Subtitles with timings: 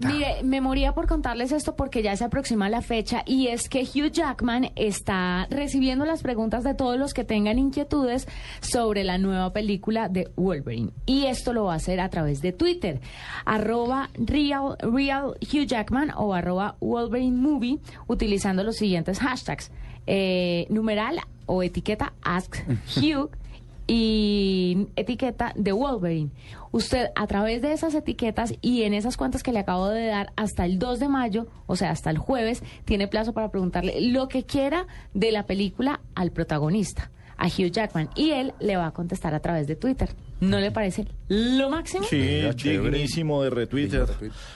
[0.00, 3.82] Mire, me moría por contarles esto porque ya se aproxima la fecha y es que
[3.82, 8.26] Hugh Jackman está recibiendo las preguntas de todos los que tengan inquietudes
[8.60, 10.92] sobre la nueva película de Wolverine.
[11.04, 13.00] Y esto lo va a hacer a través de Twitter,
[13.44, 19.70] arroba real, real Hugh Jackman o arroba Wolverine Movie, utilizando los siguientes hashtags.
[20.06, 22.56] Eh, numeral o etiqueta Ask
[22.96, 23.30] Hugh
[23.92, 26.30] y etiqueta de Wolverine.
[26.70, 30.32] Usted a través de esas etiquetas y en esas cuentas que le acabo de dar
[30.36, 34.28] hasta el 2 de mayo, o sea, hasta el jueves, tiene plazo para preguntarle lo
[34.28, 37.10] que quiera de la película al protagonista,
[37.40, 40.10] a Hugh Jackman, y él le va a contestar a través de Twitter.
[40.40, 42.04] ¿No le parece lo máximo?
[42.04, 43.90] Sí, Mira, dignísimo de retweet.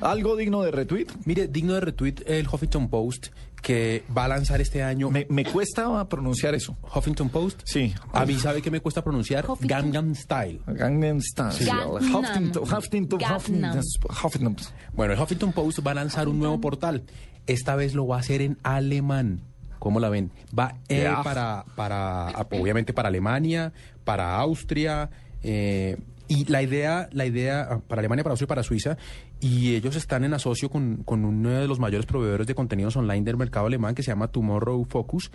[0.00, 1.06] ¿Algo digno de retweet?
[1.24, 3.28] Mire, digno de retweet el Huffington Post
[3.62, 5.10] que va a lanzar este año.
[5.10, 6.76] Me, me cuesta pronunciar eso.
[6.94, 7.62] Huffington Post.
[7.64, 7.92] Sí.
[8.12, 9.44] A mí, ¿sabe qué me cuesta pronunciar?
[9.44, 9.92] Huffington.
[9.92, 10.60] Gangnam Style.
[10.66, 11.66] Gangnam Style.
[11.66, 12.14] Gangnam.
[12.14, 13.80] Huffington, Huffington, Gangnam.
[14.22, 14.56] Huffington.
[14.92, 17.04] Bueno, el Huffington Post va a lanzar un nuevo portal.
[17.46, 19.42] Esta vez lo va a hacer en alemán.
[19.78, 20.30] ¿Cómo la ven?
[20.56, 23.72] Va eh, para, para, obviamente para Alemania,
[24.04, 25.10] para Austria,
[25.42, 25.96] eh,
[26.28, 28.96] y la idea, la idea ah, para Alemania, para Austria y para Suiza,
[29.40, 33.24] y ellos están en asocio con, con uno de los mayores proveedores de contenidos online
[33.24, 35.30] del mercado alemán que se llama Tomorrow Focus.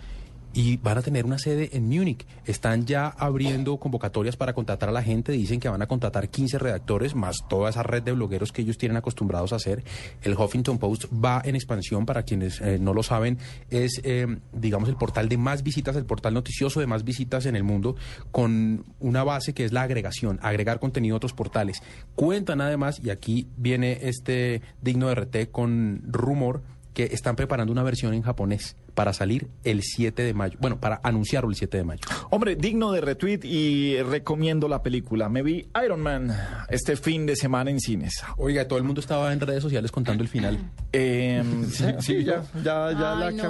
[0.54, 2.26] Y van a tener una sede en Múnich.
[2.44, 5.32] Están ya abriendo convocatorias para contratar a la gente.
[5.32, 8.76] Dicen que van a contratar 15 redactores, más toda esa red de blogueros que ellos
[8.76, 9.82] tienen acostumbrados a hacer.
[10.22, 13.38] El Huffington Post va en expansión, para quienes eh, no lo saben,
[13.70, 17.56] es, eh, digamos, el portal de más visitas, el portal noticioso de más visitas en
[17.56, 17.96] el mundo,
[18.30, 21.82] con una base que es la agregación, agregar contenido a otros portales.
[22.14, 26.62] Cuentan además, y aquí viene este digno de RT con rumor,
[26.94, 30.58] que están preparando una versión en japonés para salir el 7 de mayo.
[30.60, 32.00] Bueno, para anunciarlo el 7 de mayo.
[32.30, 35.28] Hombre, digno de retweet y recomiendo la película.
[35.30, 36.36] Me vi Iron Man
[36.68, 38.22] este fin de semana en cines.
[38.36, 40.58] Oiga, todo el mundo estaba en redes sociales contando el final.
[40.92, 43.42] Eh, sí, sí, ya, ya, ya Ay, no,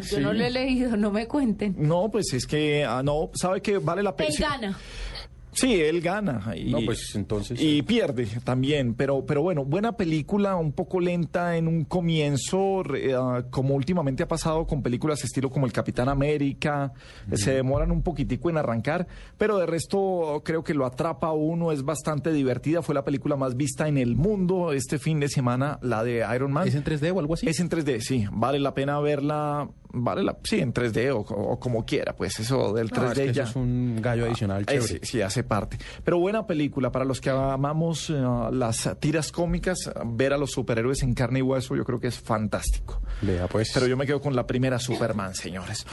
[0.00, 0.16] yo Sí.
[0.20, 1.74] no lo he leído, no me cuenten.
[1.78, 4.30] No, pues es que, ah, no, sabe que vale la pena.
[4.38, 4.78] Gana.
[5.52, 6.54] Sí, él gana.
[6.56, 8.94] Y, No, pues, entonces- Y pierde también.
[8.94, 12.82] Pero, pero bueno, buena película, un poco lenta en un comienzo,
[13.16, 16.92] ah, como últimamente ha pasado con películas estilo como El Capitán América.
[17.30, 19.06] eh, Se demoran un poquitico en arrancar,
[19.38, 22.82] pero de resto creo que lo atrapa a uno, es bastante divertida.
[22.82, 26.52] Fue la película más vista en el mundo este fin de semana, la de Iron
[26.52, 26.68] Man.
[26.68, 27.48] ¿Es en 3D o algo así?
[27.48, 28.24] Es en 3D, sí.
[28.32, 29.68] Vale la pena verla.
[29.92, 33.18] Vale la, sí, en 3D o, o como quiera, pues eso del 3D No, es
[33.18, 33.42] que ya.
[33.42, 34.86] eso es un gallo adicional Eh, chévere.
[34.86, 35.78] sí, sí, hace parte.
[36.04, 38.14] Pero buena película para los que amamos eh,
[38.52, 39.78] las tiras cómicas.
[40.06, 43.00] Ver a los superhéroes en carne y hueso, yo creo que es fantástico.
[43.22, 43.70] Vea, pues.
[43.74, 45.86] Pero yo me quedo con la primera Superman, señores.